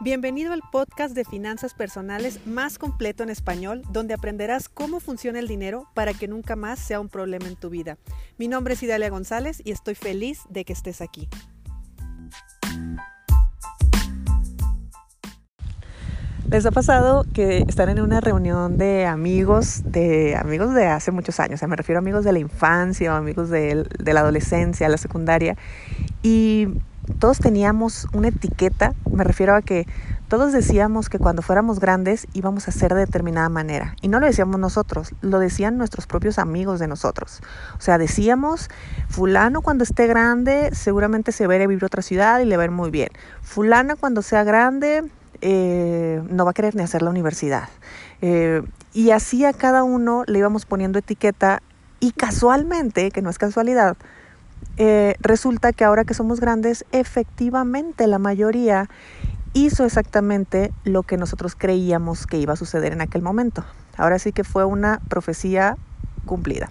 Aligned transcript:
Bienvenido 0.00 0.52
al 0.52 0.62
podcast 0.70 1.12
de 1.12 1.24
finanzas 1.24 1.74
personales 1.74 2.46
más 2.46 2.78
completo 2.78 3.24
en 3.24 3.30
español, 3.30 3.82
donde 3.90 4.14
aprenderás 4.14 4.68
cómo 4.68 5.00
funciona 5.00 5.40
el 5.40 5.48
dinero 5.48 5.88
para 5.92 6.14
que 6.14 6.28
nunca 6.28 6.54
más 6.54 6.78
sea 6.78 7.00
un 7.00 7.08
problema 7.08 7.48
en 7.48 7.56
tu 7.56 7.68
vida. 7.68 7.98
Mi 8.38 8.46
nombre 8.46 8.74
es 8.74 8.82
Idalia 8.84 9.10
González 9.10 9.60
y 9.64 9.72
estoy 9.72 9.96
feliz 9.96 10.42
de 10.50 10.64
que 10.64 10.72
estés 10.72 11.00
aquí. 11.00 11.28
¿Les 16.48 16.64
ha 16.64 16.70
pasado 16.70 17.24
que 17.34 17.64
están 17.66 17.88
en 17.88 18.00
una 18.00 18.20
reunión 18.20 18.78
de 18.78 19.04
amigos, 19.04 19.82
de 19.84 20.36
amigos 20.36 20.74
de 20.74 20.86
hace 20.86 21.10
muchos 21.10 21.40
años? 21.40 21.54
O 21.54 21.58
sea, 21.58 21.68
me 21.68 21.74
refiero 21.74 21.98
a 21.98 22.02
amigos 22.02 22.24
de 22.24 22.32
la 22.32 22.38
infancia 22.38 23.16
amigos 23.16 23.50
de, 23.50 23.84
de 23.98 24.12
la 24.12 24.20
adolescencia, 24.20 24.88
la 24.88 24.96
secundaria, 24.96 25.56
y 26.22 26.68
todos 27.18 27.38
teníamos 27.38 28.06
una 28.12 28.28
etiqueta, 28.28 28.94
me 29.10 29.24
refiero 29.24 29.54
a 29.54 29.62
que 29.62 29.86
todos 30.28 30.52
decíamos 30.52 31.08
que 31.08 31.18
cuando 31.18 31.40
fuéramos 31.40 31.80
grandes 31.80 32.26
íbamos 32.34 32.68
a 32.68 32.72
ser 32.72 32.92
de 32.92 33.00
determinada 33.00 33.48
manera. 33.48 33.96
Y 34.02 34.08
no 34.08 34.20
lo 34.20 34.26
decíamos 34.26 34.60
nosotros, 34.60 35.14
lo 35.22 35.38
decían 35.38 35.78
nuestros 35.78 36.06
propios 36.06 36.38
amigos 36.38 36.80
de 36.80 36.86
nosotros. 36.86 37.40
O 37.78 37.80
sea, 37.80 37.96
decíamos, 37.96 38.68
fulano 39.08 39.62
cuando 39.62 39.84
esté 39.84 40.06
grande 40.06 40.68
seguramente 40.72 41.32
se 41.32 41.46
va 41.46 41.54
a 41.54 41.56
ir 41.56 41.62
a 41.62 41.66
vivir 41.66 41.82
a 41.82 41.86
otra 41.86 42.02
ciudad 42.02 42.40
y 42.40 42.44
le 42.44 42.56
va 42.58 42.64
a 42.64 42.66
ir 42.66 42.72
muy 42.72 42.90
bien. 42.90 43.08
Fulana 43.40 43.96
cuando 43.96 44.20
sea 44.20 44.44
grande 44.44 45.02
eh, 45.40 46.22
no 46.28 46.44
va 46.44 46.50
a 46.50 46.54
querer 46.54 46.74
ni 46.74 46.82
hacer 46.82 47.00
la 47.00 47.08
universidad. 47.08 47.70
Eh, 48.20 48.62
y 48.92 49.12
así 49.12 49.46
a 49.46 49.54
cada 49.54 49.82
uno 49.82 50.24
le 50.26 50.40
íbamos 50.40 50.66
poniendo 50.66 50.98
etiqueta 50.98 51.62
y 52.00 52.12
casualmente, 52.12 53.10
que 53.10 53.22
no 53.22 53.30
es 53.30 53.38
casualidad, 53.38 53.96
eh, 54.78 55.14
resulta 55.20 55.72
que 55.72 55.84
ahora 55.84 56.04
que 56.04 56.14
somos 56.14 56.40
grandes, 56.40 56.84
efectivamente 56.92 58.06
la 58.06 58.18
mayoría 58.18 58.88
hizo 59.52 59.84
exactamente 59.84 60.72
lo 60.84 61.02
que 61.02 61.16
nosotros 61.16 61.54
creíamos 61.56 62.26
que 62.26 62.38
iba 62.38 62.52
a 62.52 62.56
suceder 62.56 62.92
en 62.92 63.00
aquel 63.00 63.22
momento. 63.22 63.64
Ahora 63.96 64.18
sí 64.18 64.32
que 64.32 64.44
fue 64.44 64.64
una 64.64 65.00
profecía 65.08 65.76
cumplida. 66.26 66.70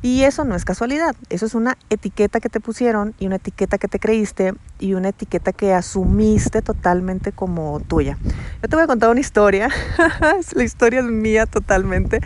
Y 0.00 0.22
eso 0.22 0.44
no 0.44 0.54
es 0.54 0.64
casualidad, 0.64 1.16
eso 1.28 1.44
es 1.44 1.56
una 1.56 1.76
etiqueta 1.90 2.38
que 2.38 2.48
te 2.48 2.60
pusieron 2.60 3.14
y 3.18 3.26
una 3.26 3.36
etiqueta 3.36 3.78
que 3.78 3.88
te 3.88 3.98
creíste 3.98 4.54
y 4.78 4.94
una 4.94 5.08
etiqueta 5.08 5.52
que 5.52 5.74
asumiste 5.74 6.62
totalmente 6.62 7.32
como 7.32 7.80
tuya. 7.80 8.16
Yo 8.62 8.68
te 8.68 8.76
voy 8.76 8.84
a 8.84 8.86
contar 8.86 9.10
una 9.10 9.18
historia, 9.18 9.68
la 10.54 10.62
historia 10.62 11.00
es 11.00 11.06
mía 11.06 11.46
totalmente, 11.46 12.20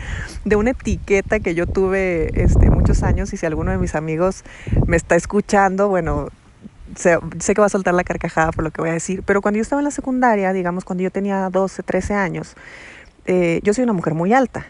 de 0.45 0.55
una 0.55 0.69
etiqueta 0.69 1.39
que 1.39 1.55
yo 1.55 1.65
tuve 1.65 2.43
este, 2.43 2.69
muchos 2.69 3.01
años 3.01 3.33
y 3.33 3.37
si 3.37 3.45
alguno 3.47 3.71
de 3.71 3.79
mis 3.79 3.95
amigos 3.95 4.43
me 4.85 4.95
está 4.95 5.15
escuchando, 5.15 5.87
bueno, 5.87 6.27
sé, 6.95 7.17
que 7.43 7.59
va 7.59 7.65
a 7.65 7.69
soltar 7.69 7.95
la 7.95 8.03
carcajada 8.03 8.51
por 8.51 8.63
lo 8.63 8.69
que 8.69 8.81
voy 8.81 8.91
a 8.91 8.93
decir, 8.93 9.23
pero 9.25 9.41
cuando 9.41 9.57
yo 9.57 9.63
estaba 9.63 9.79
en 9.79 9.85
la 9.85 9.91
secundaria, 9.91 10.53
digamos 10.53 10.85
cuando 10.85 11.01
yo 11.01 11.09
tenía 11.09 11.49
12, 11.49 11.81
13 11.81 12.13
años, 12.13 12.53
eh, 13.25 13.61
yo 13.63 13.73
soy 13.73 13.83
una 13.83 13.93
mujer 13.93 14.13
muy 14.13 14.31
alta 14.31 14.67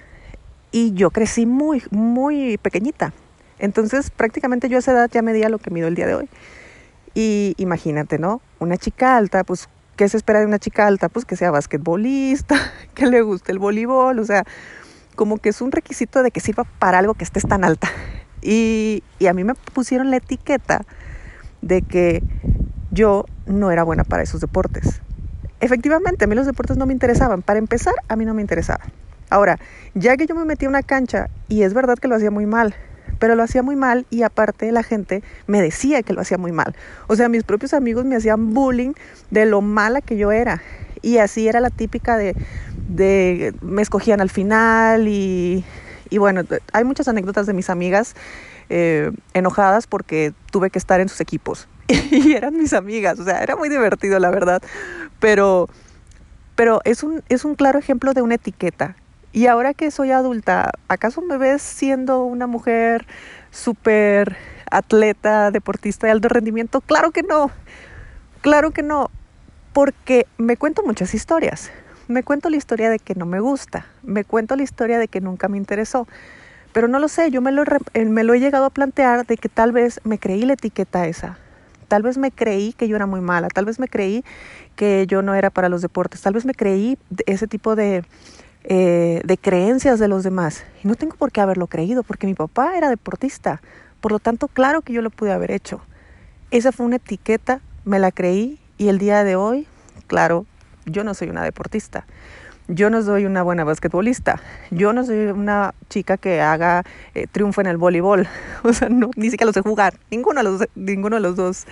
y 0.73 0.93
yo 0.93 1.11
crecí 1.11 1.45
muy, 1.45 1.83
muy 1.91 2.57
pequeñita. 2.57 3.13
Entonces 3.59 4.09
prácticamente 4.09 4.67
yo 4.67 4.75
a 4.75 4.79
esa 4.79 4.91
edad 4.91 5.09
ya 5.09 5.21
medía 5.21 5.47
lo 5.47 5.59
que 5.59 5.69
mido 5.69 5.87
el 5.87 5.95
día 5.95 6.07
de 6.07 6.15
hoy. 6.15 6.29
Y 7.13 7.53
imagínate, 7.57 8.17
¿no? 8.17 8.41
Una 8.59 8.75
chica 8.75 9.15
alta, 9.15 9.43
pues, 9.43 9.69
¿qué 9.95 10.09
se 10.09 10.17
espera 10.17 10.39
de 10.39 10.47
una 10.47 10.57
chica 10.57 10.87
alta? 10.87 11.07
Pues 11.09 11.25
que 11.25 11.35
sea 11.35 11.51
basquetbolista, 11.51 12.55
que 12.95 13.05
le 13.05 13.21
guste 13.21 13.51
el 13.51 13.59
voleibol, 13.59 14.17
o 14.17 14.25
sea, 14.25 14.43
como 15.15 15.37
que 15.37 15.49
es 15.49 15.61
un 15.61 15.71
requisito 15.71 16.23
de 16.23 16.31
que 16.31 16.39
sirva 16.39 16.63
para 16.63 16.97
algo 16.97 17.13
que 17.13 17.23
estés 17.23 17.47
tan 17.47 17.63
alta. 17.63 17.87
Y, 18.45 19.03
y 19.19 19.27
a 19.27 19.33
mí 19.33 19.45
me 19.45 19.53
pusieron 19.55 20.11
la 20.11 20.17
etiqueta 20.17 20.81
de 21.61 21.81
que 21.81 22.21
yo 22.91 23.23
no 23.45 23.71
era 23.71 23.83
buena 23.83 24.03
para 24.03 24.21
esos 24.21 24.41
deportes. 24.41 25.01
Efectivamente, 25.61 26.25
a 26.25 26.27
mí 26.27 26.35
los 26.35 26.45
deportes 26.45 26.75
no 26.75 26.85
me 26.85 26.91
interesaban. 26.91 27.41
Para 27.41 27.59
empezar, 27.59 27.93
a 28.09 28.17
mí 28.17 28.25
no 28.25 28.33
me 28.33 28.41
interesaban. 28.41 28.91
Ahora, 29.29 29.57
ya 29.93 30.17
que 30.17 30.25
yo 30.25 30.35
me 30.35 30.45
metí 30.45 30.65
a 30.65 30.69
una 30.69 30.83
cancha 30.83 31.29
y 31.47 31.63
es 31.63 31.73
verdad 31.73 31.97
que 31.97 32.07
lo 32.07 32.15
hacía 32.15 32.31
muy 32.31 32.45
mal, 32.45 32.75
pero 33.19 33.35
lo 33.35 33.43
hacía 33.43 33.63
muy 33.63 33.75
mal 33.75 34.05
y 34.09 34.23
aparte 34.23 34.71
la 34.71 34.83
gente 34.83 35.23
me 35.47 35.61
decía 35.61 36.03
que 36.03 36.13
lo 36.13 36.21
hacía 36.21 36.37
muy 36.37 36.51
mal. 36.51 36.75
O 37.07 37.15
sea, 37.15 37.29
mis 37.29 37.43
propios 37.43 37.73
amigos 37.73 38.05
me 38.05 38.15
hacían 38.15 38.53
bullying 38.53 38.93
de 39.31 39.45
lo 39.45 39.61
mala 39.61 40.01
que 40.01 40.17
yo 40.17 40.31
era. 40.31 40.61
Y 41.01 41.17
así 41.17 41.47
era 41.47 41.59
la 41.59 41.69
típica 41.69 42.17
de, 42.17 43.53
me 43.61 43.81
escogían 43.81 44.21
al 44.21 44.29
final 44.29 45.07
y, 45.07 45.63
y 46.09 46.17
bueno, 46.17 46.43
hay 46.71 46.83
muchas 46.83 47.07
anécdotas 47.07 47.45
de 47.45 47.53
mis 47.53 47.69
amigas 47.69 48.15
eh, 48.69 49.11
enojadas 49.33 49.87
porque 49.87 50.33
tuve 50.51 50.69
que 50.69 50.79
estar 50.79 50.99
en 50.99 51.09
sus 51.09 51.21
equipos. 51.21 51.67
y 51.87 52.33
eran 52.33 52.57
mis 52.57 52.73
amigas, 52.73 53.19
o 53.19 53.23
sea, 53.23 53.43
era 53.43 53.55
muy 53.55 53.69
divertido 53.69 54.19
la 54.19 54.31
verdad. 54.31 54.61
Pero, 55.19 55.69
pero 56.55 56.81
es, 56.85 57.03
un, 57.03 57.21
es 57.29 57.45
un 57.45 57.55
claro 57.55 57.79
ejemplo 57.79 58.13
de 58.13 58.21
una 58.21 58.35
etiqueta 58.35 58.95
y 59.33 59.47
ahora 59.47 59.73
que 59.73 59.89
soy 59.89 60.11
adulta, 60.11 60.71
¿acaso 60.87 61.21
me 61.21 61.37
ves 61.37 61.63
siendo 61.63 62.23
una 62.23 62.45
mujer 62.45 63.07
súper 63.49 64.37
atleta, 64.69 65.49
deportista 65.49 66.05
de 66.05 66.11
alto 66.11 66.29
rendimiento? 66.29 66.81
Claro 66.81 67.11
que 67.11 67.23
no, 67.23 67.49
claro 68.41 68.69
que 68.71 68.83
no, 68.83 69.09
porque 69.73 70.27
me 70.37 70.55
cuento 70.55 70.83
muchas 70.83 71.15
historias. 71.15 71.71
Me 72.07 72.21
cuento 72.21 72.49
la 72.49 72.57
historia 72.57 72.91
de 72.91 72.99
que 72.99 73.15
no 73.15 73.25
me 73.25 73.39
gusta, 73.39 73.87
me 74.03 74.23
cuento 74.23 74.55
la 74.55 74.63
historia 74.63 74.99
de 74.99 75.07
que 75.07 75.19
nunca 75.19 75.47
me 75.47 75.57
interesó, 75.57 76.05
pero 76.71 76.87
no 76.87 76.99
lo 76.99 77.07
sé, 77.07 77.31
yo 77.31 77.41
me 77.41 77.51
lo, 77.51 77.63
eh, 77.93 78.05
me 78.05 78.23
lo 78.23 78.33
he 78.33 78.39
llegado 78.39 78.65
a 78.65 78.69
plantear 78.69 79.25
de 79.25 79.37
que 79.37 79.49
tal 79.49 79.71
vez 79.71 79.99
me 80.03 80.19
creí 80.19 80.43
la 80.43 80.53
etiqueta 80.53 81.07
esa, 81.07 81.37
tal 81.87 82.03
vez 82.03 82.17
me 82.17 82.29
creí 82.29 82.73
que 82.73 82.89
yo 82.89 82.97
era 82.97 83.05
muy 83.05 83.21
mala, 83.21 83.47
tal 83.47 83.65
vez 83.65 83.79
me 83.79 83.87
creí 83.87 84.25
que 84.75 85.07
yo 85.07 85.21
no 85.21 85.33
era 85.33 85.49
para 85.49 85.69
los 85.69 85.81
deportes, 85.81 86.21
tal 86.21 86.33
vez 86.33 86.45
me 86.45 86.53
creí 86.53 86.97
ese 87.25 87.47
tipo 87.47 87.77
de, 87.77 88.03
eh, 88.63 89.21
de 89.23 89.37
creencias 89.37 89.99
de 89.99 90.07
los 90.07 90.23
demás. 90.23 90.63
Y 90.83 90.87
no 90.87 90.95
tengo 90.95 91.15
por 91.15 91.31
qué 91.31 91.41
haberlo 91.41 91.67
creído, 91.67 92.03
porque 92.03 92.27
mi 92.27 92.33
papá 92.33 92.77
era 92.77 92.89
deportista. 92.89 93.61
Por 94.01 94.11
lo 94.11 94.19
tanto, 94.19 94.47
claro 94.47 94.81
que 94.81 94.93
yo 94.93 95.01
lo 95.01 95.09
pude 95.09 95.31
haber 95.31 95.51
hecho. 95.51 95.81
Esa 96.51 96.71
fue 96.71 96.85
una 96.85 96.97
etiqueta, 96.97 97.61
me 97.85 97.99
la 97.99 98.11
creí 98.11 98.59
y 98.77 98.89
el 98.89 98.97
día 98.97 99.23
de 99.23 99.35
hoy, 99.35 99.67
claro, 100.07 100.45
yo 100.85 101.03
no 101.03 101.13
soy 101.13 101.29
una 101.29 101.43
deportista. 101.43 102.05
Yo 102.69 102.89
no 102.89 103.01
soy 103.01 103.25
una 103.25 103.43
buena 103.43 103.65
basquetbolista. 103.65 104.41
Yo 104.71 104.93
no 104.93 105.03
soy 105.05 105.25
una 105.25 105.73
chica 105.89 106.17
que 106.17 106.41
haga 106.41 106.83
eh, 107.13 107.27
triunfo 107.29 107.61
en 107.61 107.67
el 107.67 107.77
voleibol. 107.77 108.27
O 108.63 108.71
sea, 108.71 108.87
no, 108.87 109.11
ni 109.17 109.29
siquiera 109.29 109.47
lo 109.47 109.53
sé 109.53 109.61
jugar. 109.61 109.95
Ninguno 110.09 110.41
de 110.41 110.43
los, 110.43 110.67
ninguno 110.75 111.17
de 111.17 111.21
los 111.21 111.35
dos 111.35 111.65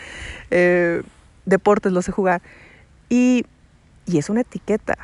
eh, 0.50 1.02
deportes 1.46 1.94
lo 1.94 2.02
sé 2.02 2.12
jugar. 2.12 2.42
Y, 3.08 3.46
y 4.06 4.18
es 4.18 4.30
una 4.30 4.42
etiqueta. 4.42 4.98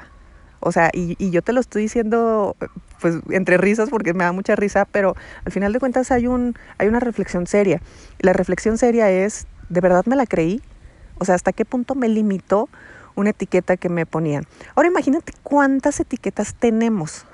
O 0.59 0.71
sea, 0.71 0.89
y, 0.93 1.15
y, 1.19 1.31
yo 1.31 1.41
te 1.41 1.53
lo 1.53 1.59
estoy 1.59 1.83
diciendo 1.83 2.55
pues 3.01 3.19
entre 3.29 3.57
risas 3.57 3.89
porque 3.89 4.13
me 4.13 4.23
da 4.23 4.31
mucha 4.31 4.55
risa, 4.55 4.85
pero 4.85 5.15
al 5.45 5.51
final 5.51 5.73
de 5.73 5.79
cuentas 5.79 6.11
hay, 6.11 6.27
un, 6.27 6.55
hay 6.77 6.87
una 6.87 6.99
reflexión 6.99 7.47
seria. 7.47 7.81
La 8.19 8.33
reflexión 8.33 8.77
seria 8.77 9.09
es, 9.09 9.47
¿de 9.69 9.81
verdad 9.81 10.05
me 10.05 10.15
la 10.15 10.25
creí? 10.25 10.61
O 11.19 11.25
sea, 11.25 11.35
¿hasta 11.35 11.53
qué 11.53 11.65
punto 11.65 11.95
me 11.95 12.09
limitó 12.09 12.69
una 13.15 13.31
etiqueta 13.31 13.77
que 13.77 13.89
me 13.89 14.05
ponían? 14.05 14.45
Ahora 14.75 14.89
imagínate 14.89 15.33
cuántas 15.43 15.99
etiquetas 15.99 16.55
tenemos 16.55 17.25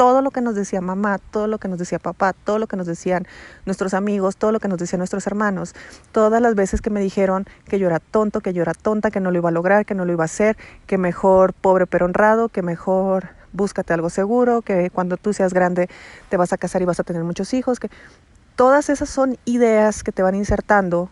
todo 0.00 0.22
lo 0.22 0.30
que 0.30 0.40
nos 0.40 0.54
decía 0.54 0.80
mamá, 0.80 1.18
todo 1.18 1.46
lo 1.46 1.58
que 1.58 1.68
nos 1.68 1.78
decía 1.78 1.98
papá, 1.98 2.32
todo 2.32 2.58
lo 2.58 2.66
que 2.66 2.78
nos 2.78 2.86
decían 2.86 3.26
nuestros 3.66 3.92
amigos, 3.92 4.38
todo 4.38 4.50
lo 4.50 4.58
que 4.58 4.66
nos 4.66 4.78
decían 4.78 4.98
nuestros 4.98 5.26
hermanos, 5.26 5.74
todas 6.10 6.40
las 6.40 6.54
veces 6.54 6.80
que 6.80 6.88
me 6.88 7.02
dijeron 7.02 7.44
que 7.68 7.78
yo 7.78 7.86
era 7.86 7.98
tonto, 7.98 8.40
que 8.40 8.54
yo 8.54 8.62
era 8.62 8.72
tonta, 8.72 9.10
que 9.10 9.20
no 9.20 9.30
lo 9.30 9.36
iba 9.36 9.50
a 9.50 9.52
lograr, 9.52 9.84
que 9.84 9.94
no 9.94 10.06
lo 10.06 10.12
iba 10.14 10.24
a 10.24 10.32
hacer, 10.32 10.56
que 10.86 10.96
mejor 10.96 11.52
pobre 11.52 11.86
pero 11.86 12.06
honrado, 12.06 12.48
que 12.48 12.62
mejor 12.62 13.28
búscate 13.52 13.92
algo 13.92 14.08
seguro, 14.08 14.62
que 14.62 14.88
cuando 14.88 15.18
tú 15.18 15.34
seas 15.34 15.52
grande 15.52 15.90
te 16.30 16.38
vas 16.38 16.54
a 16.54 16.56
casar 16.56 16.80
y 16.80 16.86
vas 16.86 16.98
a 16.98 17.04
tener 17.04 17.22
muchos 17.22 17.52
hijos, 17.52 17.78
que 17.78 17.90
todas 18.56 18.88
esas 18.88 19.10
son 19.10 19.36
ideas 19.44 20.02
que 20.02 20.12
te 20.12 20.22
van 20.22 20.34
insertando, 20.34 21.10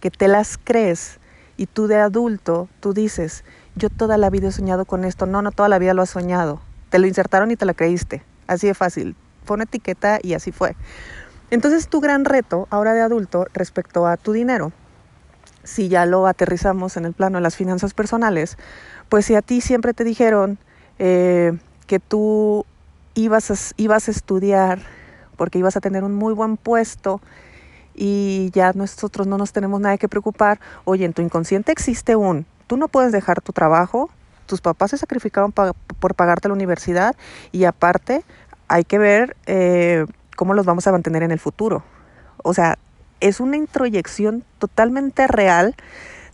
que 0.00 0.10
te 0.10 0.26
las 0.26 0.58
crees 0.58 1.20
y 1.56 1.66
tú 1.66 1.86
de 1.86 1.98
adulto, 1.98 2.68
tú 2.80 2.94
dices, 2.94 3.44
yo 3.76 3.90
toda 3.90 4.18
la 4.18 4.28
vida 4.28 4.48
he 4.48 4.50
soñado 4.50 4.86
con 4.86 5.04
esto, 5.04 5.24
no, 5.24 5.40
no 5.40 5.52
toda 5.52 5.68
la 5.68 5.78
vida 5.78 5.94
lo 5.94 6.02
has 6.02 6.10
soñado, 6.10 6.60
te 6.94 7.00
lo 7.00 7.08
insertaron 7.08 7.50
y 7.50 7.56
te 7.56 7.64
la 7.64 7.74
creíste. 7.74 8.22
Así 8.46 8.68
de 8.68 8.74
fácil. 8.74 9.16
Fue 9.44 9.54
una 9.54 9.64
etiqueta 9.64 10.20
y 10.22 10.34
así 10.34 10.52
fue. 10.52 10.76
Entonces 11.50 11.88
tu 11.88 12.00
gran 12.00 12.24
reto 12.24 12.68
ahora 12.70 12.94
de 12.94 13.00
adulto 13.00 13.48
respecto 13.52 14.06
a 14.06 14.16
tu 14.16 14.30
dinero, 14.30 14.70
si 15.64 15.88
ya 15.88 16.06
lo 16.06 16.28
aterrizamos 16.28 16.96
en 16.96 17.04
el 17.04 17.12
plano 17.12 17.38
de 17.38 17.42
las 17.42 17.56
finanzas 17.56 17.94
personales, 17.94 18.58
pues 19.08 19.26
si 19.26 19.34
a 19.34 19.42
ti 19.42 19.60
siempre 19.60 19.92
te 19.92 20.04
dijeron 20.04 20.56
eh, 21.00 21.58
que 21.88 21.98
tú 21.98 22.64
ibas 23.14 23.50
a, 23.50 23.56
ibas 23.76 24.06
a 24.06 24.12
estudiar 24.12 24.78
porque 25.36 25.58
ibas 25.58 25.76
a 25.76 25.80
tener 25.80 26.04
un 26.04 26.14
muy 26.14 26.32
buen 26.32 26.56
puesto 26.56 27.20
y 27.96 28.52
ya 28.52 28.72
nosotros 28.72 29.26
no 29.26 29.36
nos 29.36 29.52
tenemos 29.52 29.80
nada 29.80 29.98
que 29.98 30.08
preocupar, 30.08 30.60
oye, 30.84 31.04
en 31.04 31.12
tu 31.12 31.22
inconsciente 31.22 31.72
existe 31.72 32.14
un, 32.14 32.46
tú 32.68 32.76
no 32.76 32.86
puedes 32.86 33.10
dejar 33.10 33.40
tu 33.40 33.52
trabajo, 33.52 34.10
tus 34.46 34.60
papás 34.60 34.90
se 34.90 34.98
sacrificaron 34.98 35.52
por 35.52 36.14
pagarte 36.14 36.48
la 36.48 36.54
universidad 36.54 37.14
y 37.52 37.64
aparte 37.64 38.24
hay 38.68 38.84
que 38.84 38.98
ver 38.98 39.36
eh, 39.46 40.06
cómo 40.36 40.54
los 40.54 40.66
vamos 40.66 40.86
a 40.86 40.92
mantener 40.92 41.22
en 41.22 41.30
el 41.30 41.38
futuro. 41.38 41.82
O 42.42 42.54
sea, 42.54 42.78
es 43.20 43.40
una 43.40 43.56
introyección 43.56 44.44
totalmente 44.58 45.26
real 45.26 45.74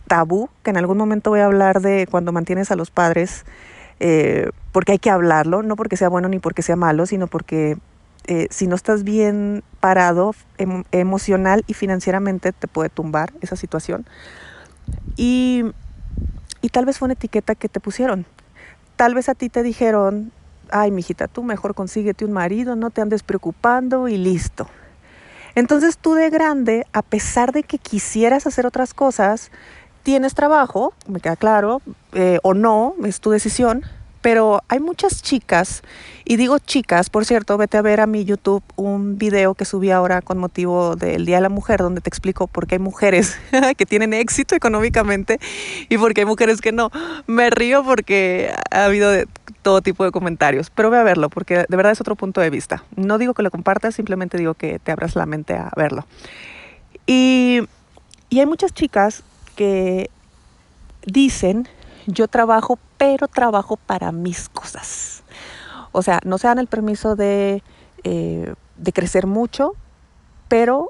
tabú, 0.07 0.49
que 0.63 0.71
en 0.71 0.77
algún 0.77 0.97
momento 0.97 1.29
voy 1.29 1.39
a 1.39 1.45
hablar 1.45 1.81
de 1.81 2.07
cuando 2.09 2.31
mantienes 2.31 2.71
a 2.71 2.75
los 2.75 2.91
padres, 2.91 3.45
eh, 3.99 4.49
porque 4.71 4.93
hay 4.93 4.99
que 4.99 5.09
hablarlo, 5.09 5.63
no 5.63 5.75
porque 5.75 5.95
sea 5.95 6.09
bueno 6.09 6.27
ni 6.27 6.39
porque 6.39 6.61
sea 6.61 6.75
malo, 6.75 7.05
sino 7.05 7.27
porque 7.27 7.77
eh, 8.27 8.47
si 8.49 8.67
no 8.67 8.75
estás 8.75 9.03
bien 9.03 9.63
parado 9.79 10.35
emocional 10.91 11.63
y 11.67 11.73
financieramente 11.73 12.51
te 12.51 12.67
puede 12.67 12.89
tumbar 12.89 13.31
esa 13.41 13.55
situación. 13.55 14.05
Y, 15.15 15.65
y 16.61 16.69
tal 16.69 16.85
vez 16.85 16.99
fue 16.99 17.07
una 17.07 17.13
etiqueta 17.13 17.55
que 17.55 17.69
te 17.69 17.79
pusieron. 17.79 18.25
Tal 18.95 19.13
vez 19.15 19.29
a 19.29 19.35
ti 19.35 19.49
te 19.49 19.63
dijeron, 19.63 20.31
ay, 20.69 20.91
mijita, 20.91 21.27
tú 21.27 21.43
mejor 21.43 21.75
consíguete 21.75 22.25
un 22.25 22.31
marido, 22.31 22.75
no 22.75 22.89
te 22.89 23.01
andes 23.01 23.23
preocupando 23.23 24.07
y 24.07 24.17
listo. 24.17 24.67
Entonces 25.55 25.97
tú 25.97 26.13
de 26.13 26.29
grande, 26.29 26.85
a 26.93 27.01
pesar 27.01 27.51
de 27.51 27.63
que 27.63 27.77
quisieras 27.77 28.47
hacer 28.47 28.65
otras 28.65 28.93
cosas, 28.93 29.51
tienes 30.03 30.33
trabajo, 30.33 30.93
me 31.07 31.19
queda 31.19 31.35
claro, 31.35 31.81
eh, 32.13 32.39
o 32.43 32.53
no, 32.53 32.95
es 33.03 33.19
tu 33.19 33.31
decisión, 33.31 33.83
pero 34.21 34.61
hay 34.67 34.79
muchas 34.79 35.21
chicas, 35.21 35.83
y 36.25 36.37
digo 36.37 36.59
chicas, 36.59 37.09
por 37.09 37.25
cierto, 37.25 37.57
vete 37.57 37.77
a 37.77 37.81
ver 37.81 37.99
a 37.99 38.07
mi 38.07 38.23
YouTube 38.23 38.63
un 38.75 39.17
video 39.17 39.55
que 39.55 39.65
subí 39.65 39.91
ahora 39.91 40.21
con 40.21 40.37
motivo 40.37 40.95
del 40.95 41.25
Día 41.25 41.37
de 41.37 41.41
la 41.41 41.49
Mujer, 41.49 41.79
donde 41.81 42.01
te 42.01 42.09
explico 42.09 42.47
por 42.47 42.67
qué 42.67 42.75
hay 42.75 42.79
mujeres 42.79 43.37
que 43.77 43.85
tienen 43.85 44.13
éxito 44.13 44.55
económicamente 44.55 45.39
y 45.89 45.97
por 45.97 46.13
qué 46.13 46.21
hay 46.21 46.25
mujeres 46.25 46.61
que 46.61 46.71
no. 46.71 46.91
Me 47.27 47.49
río 47.49 47.83
porque 47.83 48.53
ha 48.69 48.85
habido 48.85 49.09
de 49.09 49.27
todo 49.61 49.81
tipo 49.81 50.03
de 50.03 50.11
comentarios, 50.11 50.69
pero 50.69 50.89
ve 50.89 50.97
a 50.97 51.03
verlo 51.03 51.29
porque 51.29 51.65
de 51.67 51.77
verdad 51.77 51.91
es 51.91 52.01
otro 52.01 52.15
punto 52.15 52.39
de 52.41 52.49
vista. 52.49 52.83
No 52.95 53.17
digo 53.17 53.33
que 53.33 53.43
lo 53.43 53.51
compartas, 53.51 53.95
simplemente 53.95 54.37
digo 54.37 54.53
que 54.53 54.79
te 54.79 54.91
abras 54.91 55.15
la 55.15 55.25
mente 55.25 55.53
a 55.53 55.71
verlo. 55.75 56.05
Y, 57.07 57.61
y 58.29 58.39
hay 58.39 58.45
muchas 58.45 58.73
chicas 58.73 59.23
que 59.55 60.09
dicen 61.05 61.67
yo 62.07 62.27
trabajo, 62.27 62.79
pero 62.97 63.27
trabajo 63.27 63.77
para 63.77 64.11
mis 64.11 64.49
cosas. 64.49 65.23
O 65.91 66.01
sea, 66.01 66.19
no 66.23 66.37
se 66.37 66.47
dan 66.47 66.59
el 66.59 66.67
permiso 66.67 67.15
de, 67.15 67.63
eh, 68.03 68.53
de 68.77 68.93
crecer 68.93 69.27
mucho, 69.27 69.73
pero 70.47 70.89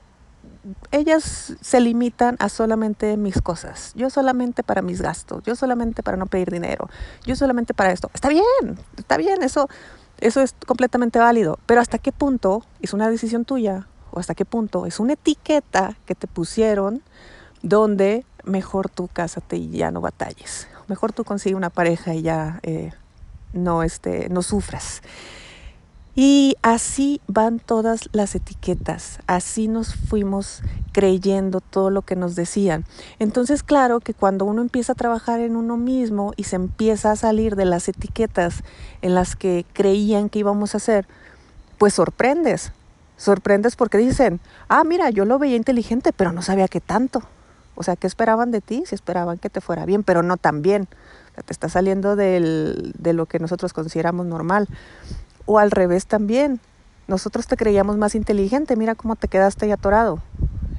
ellas 0.91 1.53
se 1.59 1.79
limitan 1.79 2.35
a 2.39 2.49
solamente 2.49 3.17
mis 3.17 3.41
cosas. 3.41 3.93
Yo 3.95 4.09
solamente 4.09 4.63
para 4.63 4.81
mis 4.81 5.01
gastos, 5.01 5.43
yo 5.43 5.55
solamente 5.55 6.03
para 6.03 6.17
no 6.17 6.27
pedir 6.27 6.51
dinero, 6.51 6.89
yo 7.25 7.35
solamente 7.35 7.73
para 7.73 7.91
esto. 7.91 8.09
Está 8.13 8.29
bien, 8.29 8.43
está 8.97 9.17
bien, 9.17 9.41
eso, 9.43 9.67
eso 10.19 10.41
es 10.41 10.55
completamente 10.67 11.19
válido, 11.19 11.57
pero 11.65 11.81
¿hasta 11.81 11.97
qué 11.97 12.11
punto 12.11 12.63
es 12.81 12.93
una 12.93 13.09
decisión 13.09 13.45
tuya? 13.45 13.87
¿O 14.11 14.19
hasta 14.19 14.35
qué 14.35 14.45
punto 14.45 14.85
es 14.85 14.99
una 14.99 15.13
etiqueta 15.13 15.97
que 16.05 16.15
te 16.15 16.27
pusieron 16.27 17.01
donde 17.63 18.25
mejor 18.43 18.89
tú 18.89 19.09
cásate 19.11 19.55
y 19.55 19.69
ya 19.71 19.89
no 19.89 20.01
batalles? 20.01 20.67
Mejor 20.91 21.13
tú 21.13 21.23
consigue 21.23 21.55
una 21.55 21.69
pareja 21.69 22.13
y 22.13 22.21
ya 22.21 22.59
eh, 22.63 22.91
no, 23.53 23.81
este, 23.81 24.27
no 24.27 24.41
sufras. 24.41 25.01
Y 26.15 26.57
así 26.61 27.21
van 27.27 27.59
todas 27.59 28.09
las 28.11 28.35
etiquetas, 28.35 29.19
así 29.25 29.69
nos 29.69 29.95
fuimos 29.95 30.61
creyendo 30.91 31.61
todo 31.61 31.89
lo 31.89 32.01
que 32.01 32.17
nos 32.17 32.35
decían. 32.35 32.83
Entonces, 33.19 33.63
claro 33.63 34.01
que 34.01 34.13
cuando 34.13 34.43
uno 34.43 34.61
empieza 34.61 34.91
a 34.91 34.95
trabajar 34.95 35.39
en 35.39 35.55
uno 35.55 35.77
mismo 35.77 36.33
y 36.35 36.43
se 36.43 36.57
empieza 36.57 37.11
a 37.11 37.15
salir 37.15 37.55
de 37.55 37.63
las 37.63 37.87
etiquetas 37.87 38.65
en 39.01 39.15
las 39.15 39.37
que 39.37 39.65
creían 39.71 40.27
que 40.27 40.39
íbamos 40.39 40.73
a 40.73 40.77
hacer, 40.77 41.07
pues 41.77 41.93
sorprendes. 41.93 42.73
Sorprendes 43.15 43.77
porque 43.77 43.97
dicen, 43.97 44.41
ah, 44.67 44.83
mira, 44.83 45.09
yo 45.09 45.23
lo 45.23 45.39
veía 45.39 45.55
inteligente, 45.55 46.11
pero 46.11 46.33
no 46.33 46.41
sabía 46.41 46.67
qué 46.67 46.81
tanto. 46.81 47.23
O 47.75 47.83
sea, 47.83 47.95
¿qué 47.95 48.07
esperaban 48.07 48.51
de 48.51 48.61
ti? 48.61 48.83
Si 48.85 48.95
esperaban 48.95 49.37
que 49.37 49.49
te 49.49 49.61
fuera 49.61 49.85
bien, 49.85 50.03
pero 50.03 50.23
no 50.23 50.37
tan 50.37 50.61
bien. 50.61 50.87
te 51.45 51.53
está 51.53 51.69
saliendo 51.69 52.15
del, 52.15 52.93
de 52.97 53.13
lo 53.13 53.25
que 53.25 53.39
nosotros 53.39 53.73
consideramos 53.73 54.25
normal. 54.25 54.67
O 55.45 55.59
al 55.59 55.71
revés 55.71 56.05
también. 56.05 56.59
Nosotros 57.07 57.47
te 57.47 57.57
creíamos 57.57 57.97
más 57.97 58.15
inteligente, 58.15 58.75
mira 58.75 58.95
cómo 58.95 59.15
te 59.15 59.27
quedaste 59.27 59.65
ahí 59.65 59.71
atorado. 59.71 60.21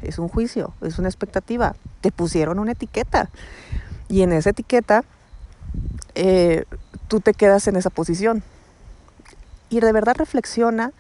Es 0.03 0.19
un 0.19 0.29
juicio, 0.29 0.73
es 0.81 0.99
una 0.99 1.09
expectativa. 1.09 1.75
Te 2.01 2.11
pusieron 2.11 2.59
una 2.59 2.73
etiqueta. 2.73 3.29
Y 4.09 4.23
en 4.23 4.33
esa 4.33 4.51
etiqueta 4.51 5.05
eh, 6.15 6.65
tú 7.09 7.21
te 7.21 7.35
quedas 7.35 7.67
en 7.69 7.77
esa 7.77 7.91
posición. 7.91 8.43
Y 9.69 9.81
de 9.81 9.93
verdad 9.93 10.15
reflexiona 10.17 10.93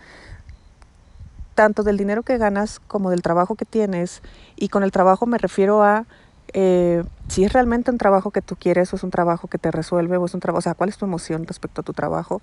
tanto 1.55 1.83
del 1.83 1.97
dinero 1.97 2.23
que 2.23 2.39
ganas 2.39 2.81
como 2.81 3.11
del 3.11 3.23
trabajo 3.23 3.55
que 3.55 3.65
tienes. 3.65 4.23
Y 4.57 4.69
con 4.69 4.83
el 4.83 4.93
trabajo 4.93 5.27
me 5.27 5.39
refiero 5.39 5.83
a 5.83 6.07
eh, 6.53 7.05
si 7.29 7.45
es 7.45 7.53
realmente 7.53 7.91
un 7.91 7.99
trabajo 7.99 8.31
que 8.31 8.43
tú 8.43 8.57
quieres 8.57 8.93
o 8.93 8.97
es 8.97 9.03
un 9.03 9.11
trabajo 9.11 9.49
que 9.49 9.59
te 9.59 9.71
resuelve 9.71 10.17
o 10.17 10.27
es 10.27 10.35
un 10.35 10.41
trabajo, 10.41 10.59
o 10.59 10.63
sea, 10.63 10.75
cuál 10.75 10.91
es 10.91 10.99
tu 10.99 11.05
emoción 11.05 11.47
respecto 11.47 11.81
a 11.81 11.85
tu 11.85 11.93
trabajo. 11.93 12.41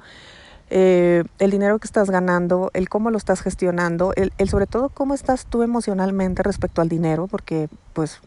Eh, 0.71 1.23
el 1.39 1.51
dinero 1.51 1.79
que 1.79 1.88
estás 1.88 2.09
ganando, 2.11 2.69
el 2.73 2.89
cómo 2.89 3.09
lo 3.09 3.17
estás 3.17 3.41
gestionando, 3.41 4.13
el, 4.15 4.33
el 4.38 4.50
sobre 4.50 4.67
todo 4.67 4.89
cómo 4.89 5.13
estás 5.13 5.45
tú 5.45 5.63
emocionalmente 5.63 6.44
respecto 6.44 6.81
al 6.81 6.89
dinero, 6.89 7.27
porque 7.27 7.69
pues 7.94 8.19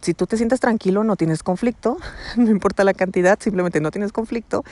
si 0.00 0.14
tú 0.14 0.26
te 0.26 0.36
sientes 0.36 0.60
tranquilo 0.60 1.04
no 1.04 1.16
tienes 1.16 1.42
conflicto, 1.42 1.96
no 2.36 2.50
importa 2.50 2.84
la 2.84 2.94
cantidad, 2.94 3.38
simplemente 3.40 3.80
no 3.80 3.90
tienes 3.90 4.12
conflicto 4.12 4.64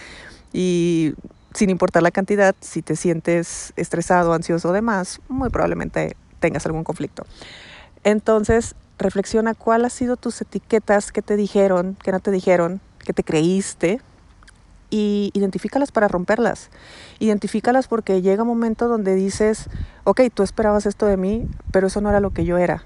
y 0.53 1.15
sin 1.57 1.71
importar 1.71 2.03
la 2.03 2.11
cantidad, 2.11 2.55
si 2.61 2.83
te 2.83 2.97
sientes 2.97 3.73
estresado, 3.77 4.35
ansioso 4.35 4.69
o 4.69 4.73
demás, 4.73 5.21
muy 5.29 5.49
probablemente 5.49 6.15
tengas 6.39 6.67
algún 6.67 6.85
conflicto. 6.85 7.25
Entonces, 8.05 8.75
reflexiona 8.99 9.55
cuál 9.55 9.87
ha 9.87 9.91
sido 9.91 10.17
tus 10.17 10.41
etiquetas 10.43 11.13
que 11.13 11.23
te 11.23 11.35
dijeron, 11.35 11.97
que 12.03 12.13
no 12.13 12.21
te 12.21 12.31
dijeron, 12.31 12.81
que 12.99 13.15
te 13.15 13.25
creíste 13.25 14.01
y 14.91 15.31
identifícalas 15.33 15.93
para 15.93 16.09
romperlas. 16.09 16.69
Identifícalas 17.21 17.89
porque 17.89 18.21
llega 18.21 18.43
un 18.43 18.49
momento 18.49 18.87
donde 18.87 19.15
dices, 19.15 19.71
ok, 20.05 20.21
tú 20.33 20.43
esperabas 20.43 20.85
esto 20.85 21.07
de 21.07 21.17
mí, 21.17 21.49
pero 21.73 21.87
eso 21.87 22.03
no 22.03 22.11
era 22.11 22.21
lo 22.21 22.31
que 22.31 22.45
yo 22.45 22.59
era. 22.59 22.85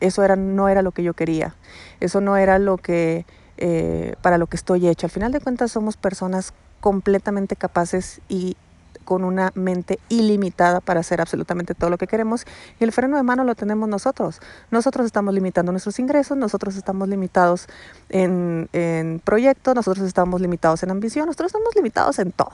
Eso 0.00 0.22
era, 0.22 0.36
no 0.36 0.68
era 0.68 0.82
lo 0.82 0.92
que 0.92 1.02
yo 1.02 1.14
quería. 1.14 1.54
Eso 2.00 2.20
no 2.20 2.36
era 2.36 2.58
lo 2.58 2.76
que, 2.76 3.24
eh, 3.56 4.14
para 4.20 4.36
lo 4.36 4.46
que 4.46 4.56
estoy 4.56 4.88
hecho. 4.88 5.06
Al 5.06 5.10
final 5.10 5.32
de 5.32 5.40
cuentas 5.40 5.72
somos 5.72 5.96
personas 5.96 6.52
completamente 6.80 7.56
capaces 7.56 8.20
y 8.28 8.56
con 9.04 9.24
una 9.24 9.50
mente 9.54 9.98
ilimitada 10.08 10.80
para 10.80 11.00
hacer 11.00 11.20
absolutamente 11.20 11.74
todo 11.74 11.90
lo 11.90 11.98
que 11.98 12.06
queremos 12.06 12.46
y 12.78 12.84
el 12.84 12.92
freno 12.92 13.16
de 13.16 13.24
mano 13.24 13.42
lo 13.42 13.56
tenemos 13.56 13.88
nosotros. 13.88 14.40
Nosotros 14.70 15.04
estamos 15.04 15.34
limitando 15.34 15.72
nuestros 15.72 15.98
ingresos, 15.98 16.36
nosotros 16.36 16.76
estamos 16.76 17.08
limitados 17.08 17.66
en, 18.08 18.68
en 18.72 19.20
proyectos, 19.24 19.74
nosotros 19.74 20.06
estamos 20.06 20.40
limitados 20.40 20.84
en 20.84 20.92
ambición, 20.92 21.26
nosotros 21.26 21.48
estamos 21.48 21.74
limitados 21.74 22.18
en 22.20 22.30
todo. 22.30 22.52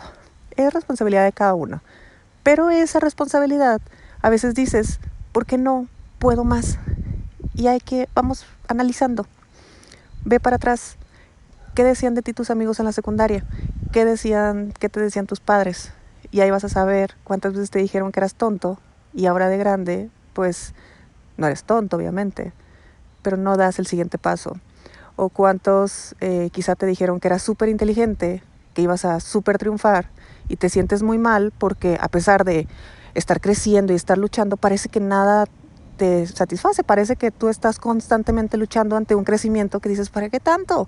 Es 0.56 0.72
responsabilidad 0.72 1.24
de 1.24 1.32
cada 1.32 1.52
uno. 1.52 1.82
Pero 2.42 2.70
esa 2.70 3.00
responsabilidad 3.00 3.82
a 4.22 4.30
veces 4.30 4.54
dices, 4.54 4.98
¿por 5.32 5.44
qué 5.44 5.58
no 5.58 5.88
puedo 6.18 6.44
más? 6.44 6.78
Y 7.54 7.66
hay 7.66 7.80
que, 7.80 8.08
vamos 8.14 8.46
analizando. 8.66 9.26
Ve 10.24 10.40
para 10.40 10.56
atrás. 10.56 10.96
¿Qué 11.74 11.84
decían 11.84 12.14
de 12.14 12.22
ti 12.22 12.32
tus 12.32 12.50
amigos 12.50 12.78
en 12.78 12.86
la 12.86 12.92
secundaria? 12.92 13.44
Qué 13.96 14.04
decían, 14.04 14.74
qué 14.78 14.90
te 14.90 15.00
decían 15.00 15.24
tus 15.26 15.40
padres. 15.40 15.90
Y 16.30 16.42
ahí 16.42 16.50
vas 16.50 16.64
a 16.64 16.68
saber 16.68 17.14
cuántas 17.24 17.54
veces 17.54 17.70
te 17.70 17.78
dijeron 17.78 18.12
que 18.12 18.20
eras 18.20 18.34
tonto 18.34 18.78
y 19.14 19.24
ahora 19.24 19.48
de 19.48 19.56
grande, 19.56 20.10
pues 20.34 20.74
no 21.38 21.46
eres 21.46 21.64
tonto, 21.64 21.96
obviamente, 21.96 22.52
pero 23.22 23.38
no 23.38 23.56
das 23.56 23.78
el 23.78 23.86
siguiente 23.86 24.18
paso. 24.18 24.60
O 25.16 25.30
cuántos 25.30 26.14
eh, 26.20 26.50
quizá 26.52 26.74
te 26.74 26.84
dijeron 26.84 27.20
que 27.20 27.28
eras 27.28 27.40
súper 27.40 27.70
inteligente, 27.70 28.42
que 28.74 28.82
ibas 28.82 29.06
a 29.06 29.18
súper 29.18 29.56
triunfar 29.56 30.10
y 30.46 30.56
te 30.56 30.68
sientes 30.68 31.02
muy 31.02 31.16
mal 31.16 31.54
porque 31.56 31.96
a 31.98 32.08
pesar 32.08 32.44
de 32.44 32.68
estar 33.14 33.40
creciendo 33.40 33.94
y 33.94 33.96
estar 33.96 34.18
luchando, 34.18 34.58
parece 34.58 34.90
que 34.90 35.00
nada 35.00 35.46
te 35.96 36.26
satisface, 36.26 36.84
parece 36.84 37.16
que 37.16 37.30
tú 37.30 37.48
estás 37.48 37.78
constantemente 37.78 38.58
luchando 38.58 38.94
ante 38.94 39.14
un 39.14 39.24
crecimiento 39.24 39.80
que 39.80 39.88
dices, 39.88 40.10
¿para 40.10 40.28
qué 40.28 40.38
tanto? 40.38 40.86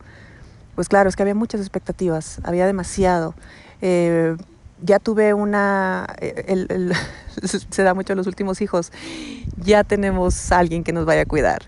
Pues 0.79 0.89
claro, 0.89 1.09
es 1.09 1.17
que 1.17 1.25
había 1.25 1.35
muchas 1.35 1.61
expectativas, 1.61 2.41
había 2.45 2.65
demasiado. 2.65 3.35
Eh, 3.83 4.37
ya 4.81 5.01
tuve 5.01 5.35
una, 5.35 6.07
eh, 6.21 6.93
se 7.71 7.83
da 7.83 7.95
mucho 7.95 8.13
a 8.13 8.17
los 8.17 8.29
últimos 8.29 8.61
hijos, 8.61 8.93
ya 9.57 9.83
tenemos 9.83 10.53
alguien 10.53 10.85
que 10.85 10.93
nos 10.93 11.05
vaya 11.05 11.23
a 11.23 11.27
cuidar. 11.27 11.63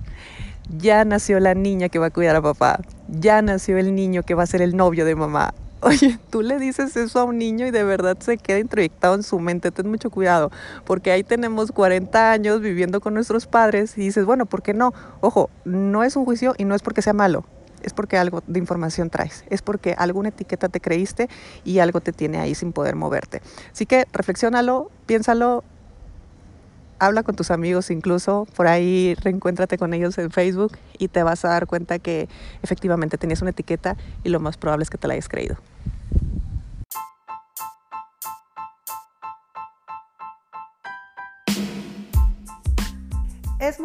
Ya 0.78 1.04
nació 1.04 1.40
la 1.40 1.54
niña 1.54 1.88
que 1.88 1.98
va 1.98 2.06
a 2.06 2.10
cuidar 2.10 2.36
a 2.36 2.40
papá. 2.40 2.82
Ya 3.08 3.42
nació 3.42 3.78
el 3.78 3.96
niño 3.96 4.22
que 4.22 4.34
va 4.34 4.44
a 4.44 4.46
ser 4.46 4.62
el 4.62 4.76
novio 4.76 5.04
de 5.04 5.16
mamá. 5.16 5.54
Oye, 5.80 6.20
tú 6.30 6.42
le 6.42 6.60
dices 6.60 6.96
eso 6.96 7.18
a 7.18 7.24
un 7.24 7.36
niño 7.36 7.66
y 7.66 7.72
de 7.72 7.82
verdad 7.82 8.16
se 8.20 8.38
queda 8.38 8.60
introyectado 8.60 9.16
en 9.16 9.24
su 9.24 9.40
mente. 9.40 9.72
Ten 9.72 9.88
mucho 9.88 10.10
cuidado, 10.10 10.52
porque 10.84 11.10
ahí 11.10 11.24
tenemos 11.24 11.72
40 11.72 12.30
años 12.30 12.60
viviendo 12.60 13.00
con 13.00 13.14
nuestros 13.14 13.48
padres 13.48 13.98
y 13.98 14.02
dices, 14.02 14.24
bueno, 14.24 14.46
¿por 14.46 14.62
qué 14.62 14.72
no? 14.72 14.94
Ojo, 15.20 15.50
no 15.64 16.04
es 16.04 16.14
un 16.14 16.24
juicio 16.24 16.54
y 16.58 16.64
no 16.64 16.76
es 16.76 16.82
porque 16.82 17.02
sea 17.02 17.12
malo 17.12 17.44
es 17.90 17.94
porque 17.94 18.16
algo 18.16 18.42
de 18.46 18.58
información 18.58 19.10
traes, 19.10 19.44
es 19.50 19.62
porque 19.62 19.94
alguna 19.98 20.28
etiqueta 20.28 20.68
te 20.68 20.80
creíste 20.80 21.28
y 21.64 21.80
algo 21.80 22.00
te 22.00 22.12
tiene 22.12 22.38
ahí 22.38 22.54
sin 22.54 22.72
poder 22.72 22.94
moverte. 22.94 23.42
Así 23.72 23.84
que 23.84 24.06
reflexiónalo, 24.12 24.90
piénsalo 25.06 25.64
habla 27.00 27.22
con 27.22 27.34
tus 27.34 27.50
amigos 27.50 27.90
incluso, 27.90 28.46
por 28.54 28.68
ahí 28.68 29.14
reencuéntrate 29.22 29.78
con 29.78 29.94
ellos 29.94 30.18
en 30.18 30.30
Facebook 30.30 30.76
y 30.98 31.08
te 31.08 31.22
vas 31.22 31.44
a 31.44 31.48
dar 31.48 31.66
cuenta 31.66 31.98
que 31.98 32.28
efectivamente 32.62 33.16
tenías 33.16 33.40
una 33.40 33.50
etiqueta 33.50 33.96
y 34.22 34.28
lo 34.28 34.38
más 34.38 34.56
probable 34.58 34.82
es 34.84 34.90
que 34.90 34.98
te 34.98 35.08
la 35.08 35.14
hayas 35.14 35.28
creído. 35.28 35.56